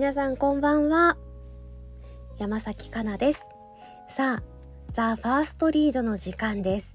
[0.00, 1.18] 皆さんこんばんは。
[2.38, 3.44] 山崎かなです。
[4.08, 4.42] さあ
[4.94, 6.94] ザ・ファーストリードの時間です。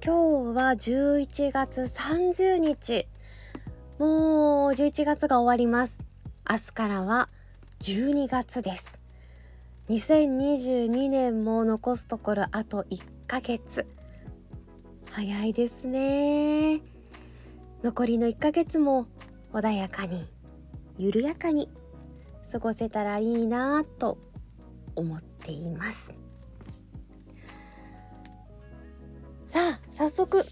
[0.00, 3.08] 今日は11月30日。
[3.98, 5.98] もう11月が終わります。
[6.48, 7.28] 明日からは
[7.80, 9.00] 12月です。
[9.88, 13.88] 2022年も残すところあと1ヶ月。
[15.10, 16.80] 早いですね。
[17.82, 19.08] 残りの1ヶ月も
[19.52, 20.28] 穏やかに
[20.98, 21.68] 緩やかに
[22.50, 24.18] 過ごせたらいいなと
[24.94, 26.14] 思っています。
[29.46, 30.44] さあ早速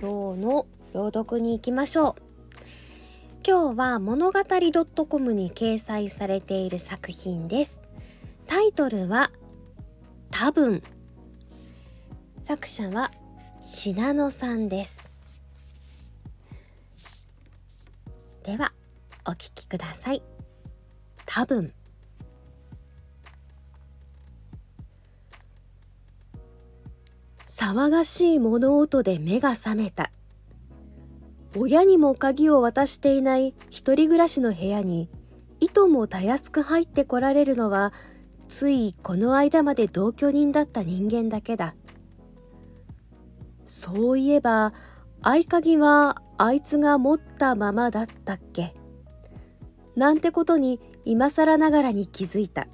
[0.00, 2.22] 今日の朗読に行きましょう。
[3.46, 4.40] 今日は物語
[5.08, 7.80] .com に掲載されている作品です。
[8.46, 9.30] タイトルは
[10.30, 10.82] 多分。
[12.42, 13.10] 作者は
[13.62, 15.08] 信濃さんです。
[18.42, 18.72] では
[19.30, 20.22] お聞きください。
[21.24, 21.72] 多分。
[27.46, 30.10] 騒がしい物音で目が覚めた。
[31.56, 35.08] 親にも鍵を渡していない一人暮らしの部屋に
[35.60, 37.92] いともたやすく入ってこられるのは
[38.48, 41.76] ついこの間まで同居人だった人間だけだ。
[43.66, 44.72] そういえば
[45.22, 48.74] 合鍵はあいつが持ったままだったっけ。
[49.96, 52.66] なんてことに今更ながらに気づいた。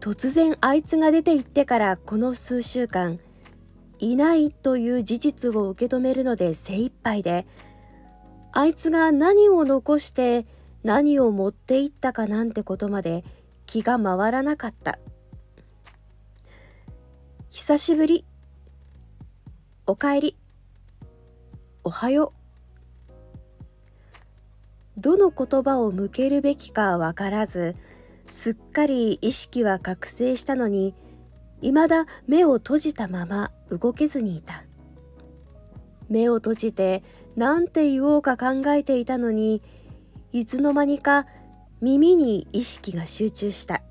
[0.00, 3.20] 突然あいつが出て行ってからこの数週間
[4.00, 7.46] いないという事実を受け止めるので精一杯で
[8.50, 10.44] あいつが何を残して
[10.82, 13.22] 何を持っていったかなんてことまで
[13.66, 14.98] 気が回らなかった。
[17.50, 18.24] 久しぶり。
[19.86, 20.36] おかえり。
[21.84, 22.41] おはよう。
[24.98, 27.76] どの言葉を向けるべきかわからず
[28.28, 30.94] すっかり意識は覚醒したのに
[31.60, 34.64] 未だ目を閉じたまま動けずにいた。
[36.08, 37.02] 目を閉じて
[37.36, 39.62] 何て言おうか考えていたのに
[40.32, 41.26] いつの間にか
[41.80, 43.82] 耳に意識が集中した。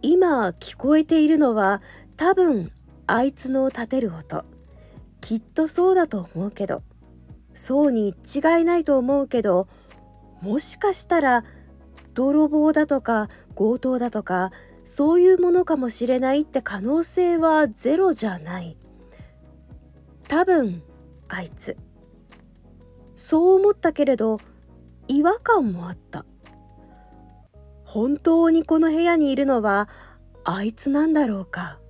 [0.00, 1.82] 今聞こえているのは
[2.16, 2.70] 多分
[3.06, 4.44] あいつの立てる音。
[5.20, 6.82] きっとそうだと思うけど。
[7.58, 9.66] そうに違いないと思うけど
[10.40, 11.44] もしかしたら
[12.14, 14.52] 泥棒だとか強盗だとか
[14.84, 18.76] そういうものかもしれないって可能性はゼロじゃない。
[20.28, 20.82] 多分
[21.26, 21.76] あいつ。
[23.16, 24.38] そう思ったけれど
[25.08, 26.24] 違和感もあった。
[27.84, 29.88] 本当にこの部屋にいるのは
[30.44, 31.80] あいつなんだろうか。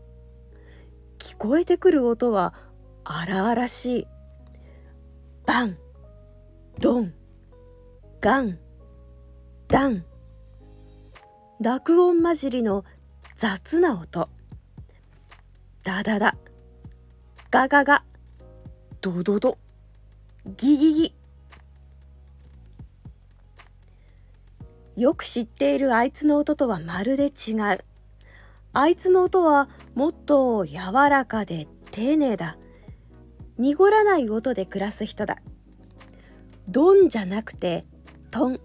[1.18, 2.54] 聞こえてくる音は
[3.04, 4.06] 荒々しい。
[5.48, 5.78] バン
[6.78, 7.14] ドン
[8.20, 8.58] ガン
[9.66, 10.04] ダン。
[11.58, 12.84] 濁音混じりの
[13.34, 14.28] 雑な音。
[15.82, 16.36] ダダダ。
[17.50, 18.04] ガガガ。
[19.00, 19.56] ドドド。
[20.58, 21.14] ギギギ。
[24.98, 27.84] よく知っているあいつの音とはまるで違う。
[28.74, 30.76] あいつの音はもっと柔
[31.08, 32.58] らかで丁寧だ。
[33.58, 35.38] 濁らない音で暮らす人だ。
[36.68, 37.84] ドンじゃなくて
[38.30, 38.60] トン。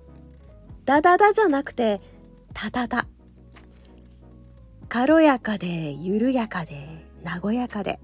[0.85, 2.01] ダダダじゃなくて
[2.53, 3.07] タタタ。
[4.89, 7.05] 軽やかで緩やかで
[7.41, 7.99] 和やかで。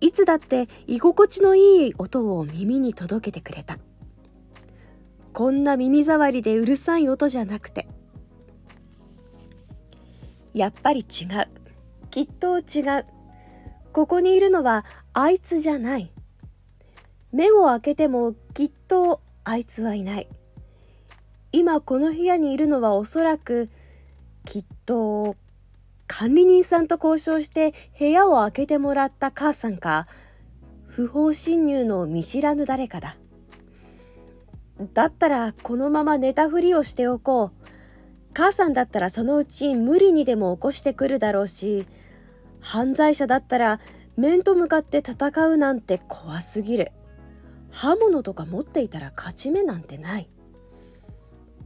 [0.00, 3.78] いつだって居心地のいい音を耳に届けてくれた。
[5.32, 7.88] こんな耳障りでうるさい音じゃなくて。
[10.54, 11.48] やっぱり違う。
[12.10, 13.06] きっと違う。
[13.92, 14.84] ここにいるのは
[15.20, 16.12] あいつじゃない。
[17.32, 20.28] 目を開けてもきっとあいつはいない。
[21.50, 23.68] 今この部屋にいるのはおそらく
[24.44, 25.34] きっと
[26.06, 30.06] 管理人さんと交渉して部屋を開けてもらった母さんか。
[30.86, 33.16] 不法侵入の見知らぬ誰かだ。
[34.94, 37.68] だったらこのまま寝たふりをしておこう。
[38.34, 41.88] 母さんだったらそのうち無理にでも起こしてくるだろうし
[42.60, 43.80] 犯罪者だったら
[44.18, 46.90] 面と向かって戦うなんて怖すぎる。
[47.70, 50.28] 刃物とか持っていたら勝ち目なんてない。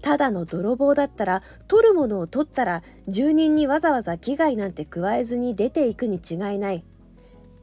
[0.03, 6.85] ただの泥棒だったら取るものを取ったら住人にわざわざ危害なんて加えずに出ていくに違いない。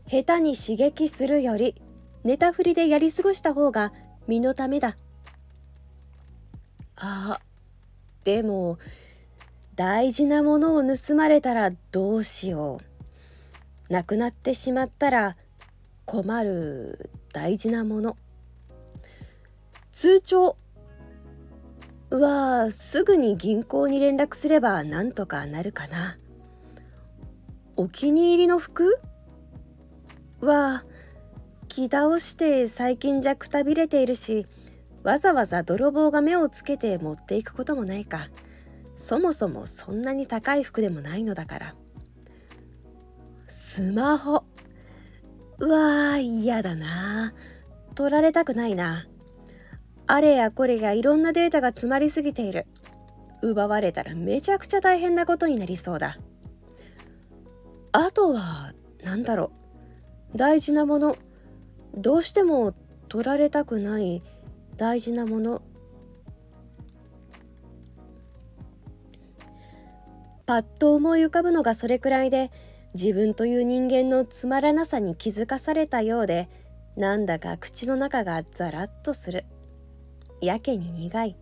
[0.07, 1.79] 下手に刺激するより
[2.23, 3.93] 寝たふりでやり過ごした方が
[4.27, 4.97] 身のためだ。
[6.95, 7.39] あ
[8.23, 8.79] でも
[9.75, 12.88] 大事なものを盗まれたらどうしよう。
[13.89, 15.35] 亡くなってしまったら
[16.05, 18.17] 困る大事なもの。
[19.91, 20.55] 通帳
[22.09, 26.17] はすぐに銀行に連絡すればなんとかなるかな。
[27.75, 28.99] お気に入りの服
[30.41, 30.83] は
[31.67, 34.45] 着倒して最近じゃくたびれているし
[35.03, 38.27] わざわざ泥棒が目をつけて持っていくこともないか。
[38.95, 41.75] そもそもそんなに高い服でもないのだから。
[43.49, 44.43] スマホ。
[45.57, 47.33] うわー嫌だな。
[47.95, 49.07] 取られたくないな。
[50.05, 52.67] あれやこれやいろんなデータが詰まりすぎている。
[53.41, 56.17] 奪われたらめちゃくちゃ大変なことになりそうだ。
[57.91, 58.73] あとは
[59.03, 59.51] 何だろ
[60.33, 60.37] う。
[60.37, 61.17] 大事なもの。
[61.95, 62.75] どうしても
[63.07, 64.21] 取られたくない。
[64.77, 65.63] 大事なもの。
[70.45, 72.51] パッと思い浮かぶのがそれくらいで
[72.93, 76.49] 自分という人間のつまらなさに気づかされたようで
[76.95, 79.45] なんだか口の中がザラッとする。
[80.41, 81.35] やけに苦い。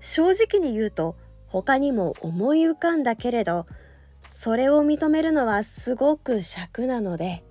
[0.00, 1.16] 正直に言うと
[1.46, 3.66] 他にも思い浮かんだけれど
[4.28, 7.42] それを認めるのはすごく尺なので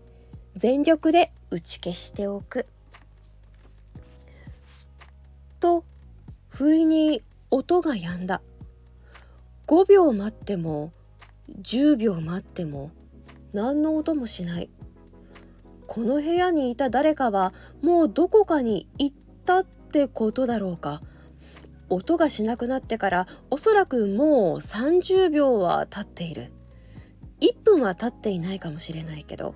[0.55, 2.65] 全力で打ち消しておく。
[5.59, 5.83] と
[6.49, 8.41] 不意に音が止んだ。
[9.67, 10.91] 5秒待っても
[11.49, 12.91] 10秒待っても
[13.53, 14.69] 何の音もしない。
[15.87, 21.01] この部屋にいた誰かはもうどこかに行ったってことだろうか。
[21.89, 26.51] 音がしなくなってからおそらくもう30秒は経っている。
[27.41, 29.53] 1分は経っていないかもしれないけど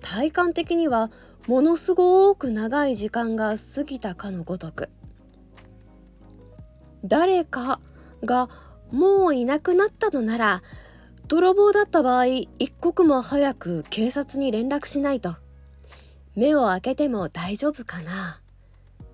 [0.00, 1.10] 体感的には
[1.46, 4.88] ものすごく長い時間が過ぎたかのごとく。
[7.04, 7.80] 誰か
[8.24, 8.48] が
[8.90, 10.62] もういなくなったのなら
[11.28, 15.34] 泥棒だった場合一刻も早く警察に連絡しないと。
[16.36, 18.40] 目を開けても大丈夫かな。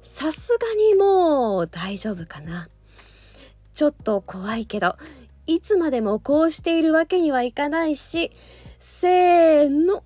[0.02, 2.68] さすがにもう大丈夫かな。
[3.72, 4.96] ちょっと怖いけど
[5.46, 8.30] いつまでもこうしているわけにはいかないし
[8.78, 10.04] せーの。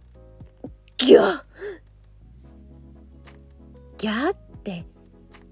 [0.98, 1.42] ギャ
[3.98, 4.84] ギャって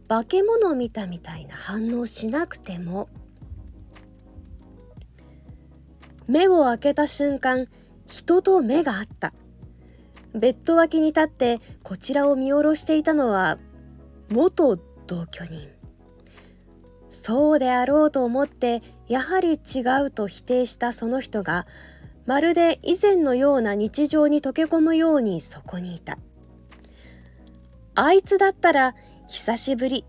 [0.09, 3.09] 化け物を見たみたいな反応しなくても
[6.27, 7.67] 目を開けた瞬間
[8.07, 9.33] 人と目があった。
[10.35, 13.59] ベッド脇に立ってこちらを見下ろしていたのは
[14.31, 14.77] 元
[15.07, 15.69] 同居人。
[17.09, 21.67] そうであろうと思ってやはり違うと否定したその人が
[22.27, 26.19] まるで以前のような日常に溶け込むようにそこにいた。
[27.95, 28.95] あいつだったら
[29.29, 30.05] 久しぶり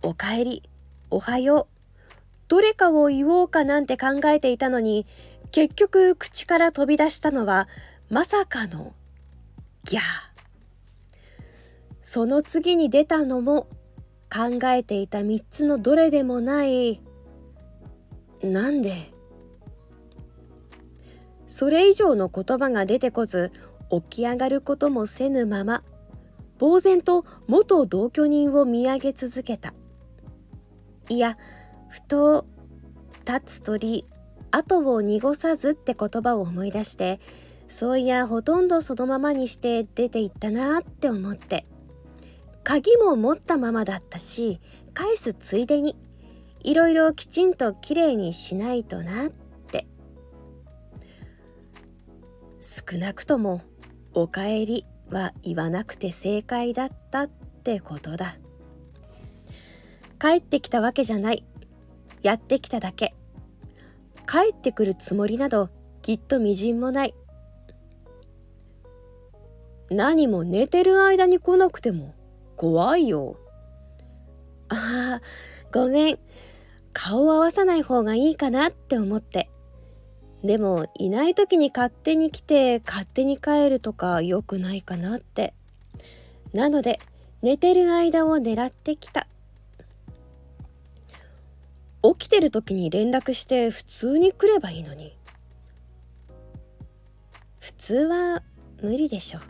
[0.00, 0.62] おかえり
[1.10, 1.82] おはよう
[2.48, 5.06] どれかを言おうかなんて考えていたのに
[5.52, 7.68] 結局口から飛び出したのは
[8.10, 8.94] まさかの
[9.84, 10.02] ギャー。
[12.00, 13.68] その次に出たのも
[14.32, 17.00] 考えていた3つのどれでもない
[18.42, 19.12] なんで。
[21.46, 23.52] それ以上の言葉が出てこず
[23.90, 25.82] 起き上がることもせぬまま
[26.58, 29.74] 呆然と元同居人を見上げ続けた。
[31.10, 31.36] いや
[31.90, 32.46] ふと
[33.26, 34.08] 立つ鳥
[34.52, 37.20] 後を濁さずって言葉を思い出して
[37.68, 41.66] そういやほとんどそのままにして出て行ったなって思って
[42.62, 44.60] 鍵も持ったままだったし
[44.94, 45.96] 返すついでに
[46.62, 49.42] いろいろきちんときれいにしないとなって。
[52.60, 53.62] 少なくとも
[54.14, 58.36] 「おかえり」は言わなくて正解だったってことだ。
[60.20, 61.44] 帰ってきたわけじゃない。
[62.22, 63.16] やってきただけ。
[64.26, 65.68] 帰ってくるつもりなど
[66.02, 67.14] きっとみじんもない。
[69.90, 72.14] 何も寝てる間に来なくても
[72.56, 73.36] 怖いよ。
[74.68, 75.22] ああ
[75.72, 76.18] ごめん。
[76.94, 79.48] 顔を合わさない方がいいかなって思って。
[80.42, 85.54] でもいない時に勝手に来て勝手に帰るとか良くないかなって。
[86.52, 87.00] なので
[87.42, 89.26] 寝てる間を狙ってきた。
[92.02, 95.16] 起きてる時に連絡して普通に来ればいいのに。
[97.60, 98.42] 普通は
[98.82, 99.40] 無理でしょ。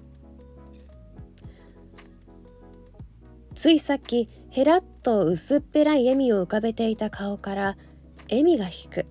[3.55, 7.77] ついさっきへらっと薄っぺらい笑みを浮かべていた顔から
[8.29, 9.07] 笑みが引く。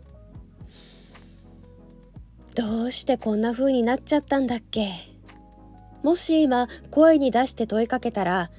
[2.56, 4.90] どうしてこんな風になっちゃったんだっけ。
[6.04, 8.52] もし今声に出して問いかけたら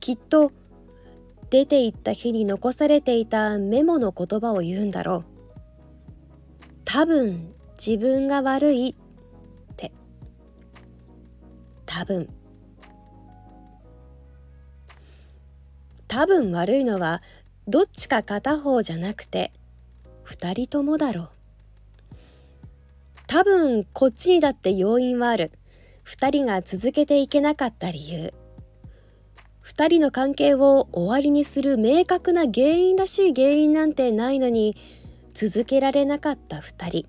[0.00, 0.52] きっと
[1.50, 5.24] 出て行った日に残されていたメモの言葉を言うんだろう。
[6.84, 9.92] 多分自分が悪いって。
[11.86, 12.28] 多分。
[16.06, 17.22] 多分悪いのは
[17.66, 19.52] どっちか片方じゃなくて
[20.26, 21.30] 2人ともだろう。
[23.26, 25.50] 多分こっちにだって要因はある。
[26.04, 28.34] 2人が続けていけなかった理由。
[29.70, 34.76] 2人の関係を終わりにする明確な原因らしい原因なんてないのに
[35.32, 37.06] 続けられなかった2人。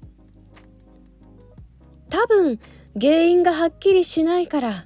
[2.10, 2.60] 多分
[2.94, 4.86] 原因がはっきりしないから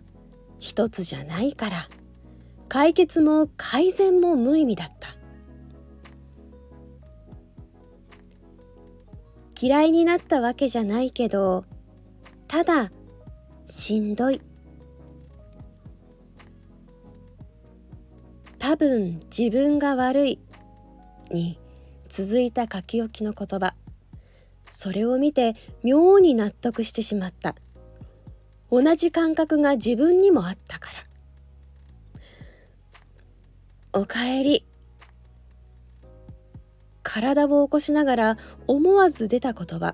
[0.57, 1.89] 一つじゃないから
[2.69, 5.09] 解決も改善も無意味だった。
[9.61, 11.65] 嫌いになったわけじゃないけど
[12.47, 12.89] ただ
[13.65, 14.39] しんどい。
[18.67, 20.39] 多分自分が悪い
[21.29, 21.59] に
[22.09, 23.75] 続いた書き置きの言葉。
[24.71, 27.53] それを見て妙に納得してしまった。
[28.71, 30.89] 同じ感覚が自分にもあったか
[33.93, 34.01] ら。
[34.01, 34.65] おかえり。
[37.03, 39.93] 体を起こしながら思わず出た言葉。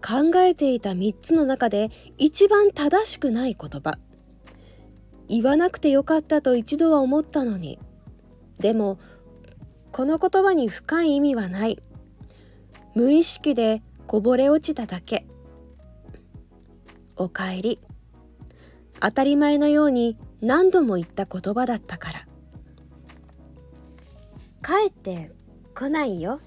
[0.00, 3.98] 考えていた3つの中で一番正しくない言葉。
[5.28, 7.78] 言わなくてよかったと一度は思ったのに。
[8.58, 8.98] でも
[9.92, 11.82] この言葉に深い意味はない。
[12.94, 15.26] 無意識でこぼれ落ちただけ。
[17.16, 17.80] おかえり。
[19.00, 22.26] 当たり前のように何度も言った言葉だったから。
[24.62, 25.32] 帰って
[25.74, 26.40] 来ないよ。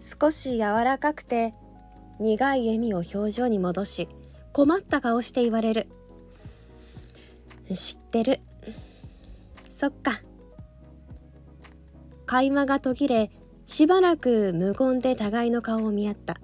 [0.00, 1.54] 少し柔らかくて
[2.18, 4.08] 苦い笑みを表情に戻し
[4.52, 5.88] 困った顔して言われる。
[7.74, 8.40] 知ってる。
[9.68, 10.20] そっか。
[12.24, 13.30] 会話が途切れ
[13.66, 16.36] しばらく無言で互いの顔を見合った。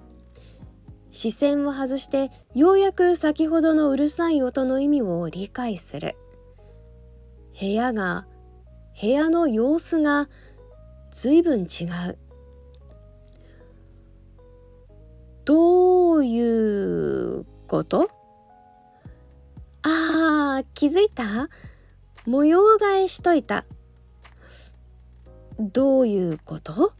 [1.11, 6.15] 視線を外してようやく先ほどのうるさい音の意味を理解する。
[7.59, 8.25] 部屋が
[8.99, 10.29] 部屋の様子が
[11.11, 12.17] 随分違う。
[15.45, 18.09] どういうこと？
[19.83, 21.49] ああ気づいた？
[22.25, 23.65] 模様替えしといた。
[25.59, 26.93] どういうこと？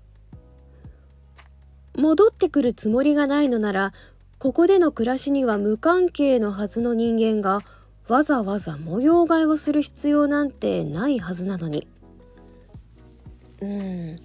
[1.95, 3.93] 戻ってくるつもりがないのなら
[4.39, 7.61] ここでの暮らしには無関係のはずの人間が
[8.07, 11.87] わざわざ模様替えをする必要なんてないはずなのに。
[13.61, 14.15] うん。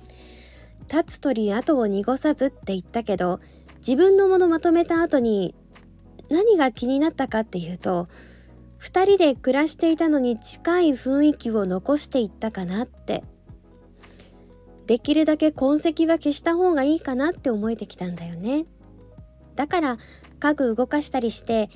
[0.90, 3.40] 立つ鳥後を濁さずって言ったけど
[3.76, 5.54] 自分のものまとめた後に
[6.30, 8.08] 何が気になったかっていうと
[8.80, 13.24] 2人で暮らしていたのに近い雰囲気を残していったかなって。
[14.86, 18.64] できるだけ痕跡は消した方がいいかなって思えてきたんだよね。
[19.54, 19.98] だから
[20.40, 21.68] 家具動かしたりして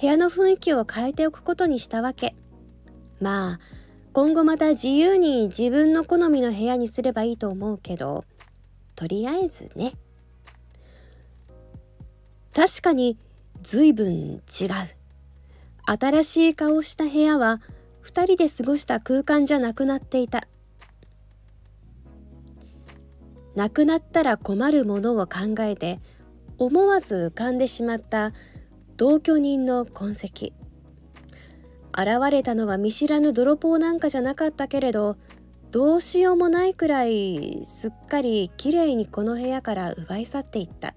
[0.00, 2.36] 部屋の雰囲気を変えておくことにしたわけ。
[3.20, 3.60] まあ
[4.12, 8.24] 今後また自由に自分の好みの部屋にすればいいと思うけど
[8.94, 9.94] とりあえずね。
[12.54, 13.18] 確かに
[13.62, 14.99] 随分違う。
[15.90, 17.60] 新しい顔した部屋は
[18.04, 20.46] 2人で過ごした空間じゃなくなっていた。
[23.56, 25.98] なくなったら困るものを考えて
[26.58, 28.32] 思わず浮かんでしまった
[28.96, 30.52] 同居人の痕跡。
[31.92, 35.16] 現れたのは見知らぬ泥棒なんかじゃなかったけれど
[35.72, 40.94] どうしようもないくらいすっかりきれいにこの部屋から奪い去っていった。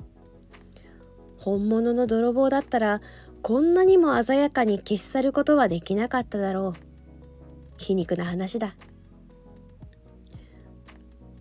[1.39, 3.01] 本物の泥棒だったら
[3.43, 6.73] こんなにも鮮やかに消し去ることはできなかっただろう。
[7.77, 8.73] 皮肉な話だ。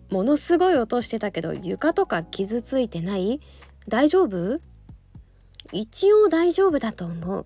[0.09, 3.39] ものすごい音してたけど床とか傷ついてない？
[3.87, 4.59] 大丈夫？
[5.71, 7.45] 一応大丈夫だと思う。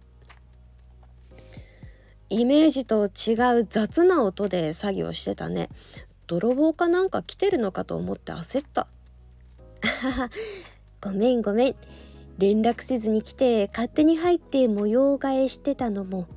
[2.32, 5.70] イメージと違う雑な音で作業してたね。
[6.26, 8.88] 泥棒かなんか来てるのかと思って焦った。
[11.00, 11.76] ごめんごめん。
[12.38, 16.28] 連絡せずに来て勝手に入って模様替えしてたのも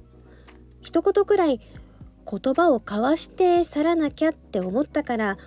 [0.81, 1.61] 一言くらい
[2.31, 5.39] 言葉を交わして去らなきゃって思ったから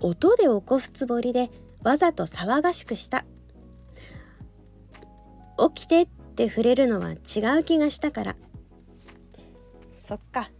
[0.00, 1.50] 音で起こすつもりで
[1.82, 3.24] わざと騒がしくした。
[5.74, 8.36] 起きてって触れるのは違う気がしたから。
[9.94, 10.50] そっか。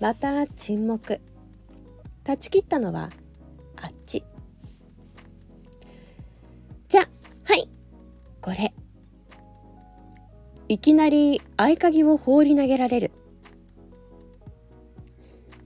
[0.00, 1.20] また沈黙。
[2.24, 3.10] 断ち切ったのは
[3.80, 4.24] あっち。
[6.88, 7.02] じゃ
[7.44, 7.68] はい。
[10.74, 13.12] いきなり合鍵を放り投げられる。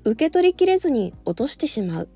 [0.05, 2.09] 受け取りきれずに落としてしまう。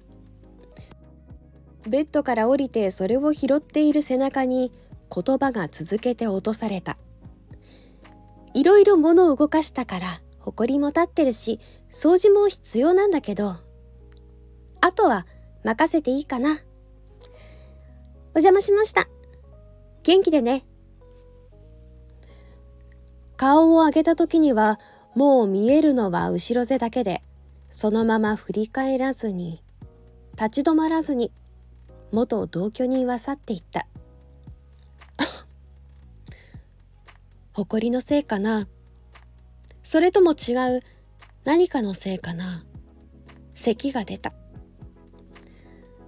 [1.88, 4.72] ベッドから降りてそれを拾っている背中に
[5.10, 6.98] 言葉が続けて落とされた。
[8.52, 13.56] いろいろ物を動かしたからほこりも立ってるし掃除も必要なんだけど
[14.82, 15.26] あとは
[15.64, 16.60] 任せていいかな。
[18.34, 19.08] お邪魔しました。
[20.02, 20.66] 元気でね。
[23.42, 24.78] 顔を上げた時には
[25.16, 27.24] もう見えるのは後ろ背だけで
[27.72, 29.64] そのまま振り返らずに
[30.40, 31.32] 立ち止まらずに
[32.12, 33.88] 元同居人は去っていった。
[37.52, 38.68] 誇りのせいかな。
[39.82, 40.80] それとも違う
[41.42, 42.64] 何かのせいかな。
[43.54, 44.32] 咳が出た。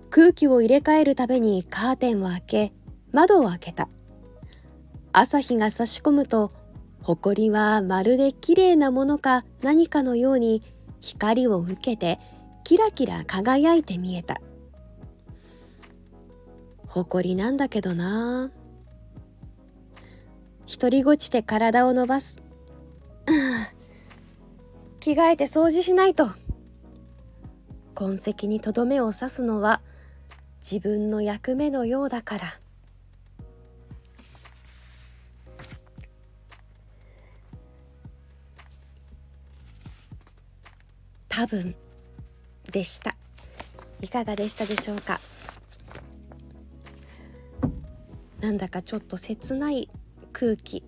[0.09, 2.73] 空気を入れ替えるためにカーテンを開け
[3.11, 3.89] 窓を開けた。
[5.13, 6.53] 朝日が差し込むと
[7.05, 10.63] 埃はまるで綺麗なものか何かのように
[11.01, 12.19] 光を受けて
[12.65, 14.41] キラキラ輝いて見えた。
[16.87, 18.51] 埃なんだけどな。
[20.67, 22.41] 独りごちで体を伸ばす。
[25.01, 26.29] 着替えて掃除しないと。
[27.95, 29.83] 痕跡にとどめを刺すのは
[30.59, 32.64] 自分の役目のようだから。
[41.37, 41.75] 多分
[42.71, 43.17] でした。
[44.01, 45.21] いかがでしたでしょうか？
[48.41, 49.91] なんだかちょっと切ない
[50.33, 50.85] 空気。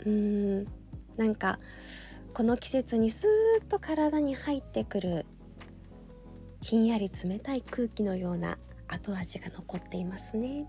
[0.00, 0.66] うーん。
[1.16, 1.58] なんか
[2.34, 5.26] この季節にスーッと体に入ってくる
[6.62, 10.66] ひんやり冷たい空気のような後味が残っていますね。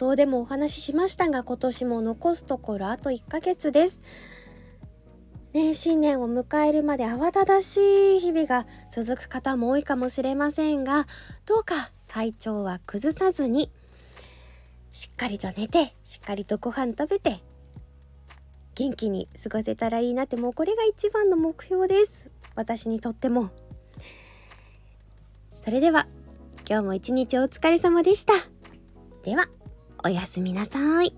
[0.00, 4.00] 頭でもお話ししましたが今年も残すところあと1ヶ月です。
[5.52, 11.06] ね、新年を迎えるまで慌ただしい日々が続く方も多いかもしれませんが
[11.44, 13.68] どうか体調は崩さずに
[14.92, 17.42] しっかりと寝てしっかりとご飯食べて
[18.76, 22.30] 元気に過ごせたらいいなってもうこれが一番の目標です。
[22.54, 23.50] 私にとっても。
[25.62, 26.06] それでは
[26.68, 28.32] 今日も一日お疲れ様でした。
[29.24, 29.59] では。
[30.04, 31.14] おやすみなさい。